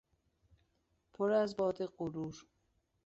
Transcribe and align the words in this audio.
پر 1.13 1.31
از 1.31 1.55
باد 1.57 1.85
غرور 1.85 2.45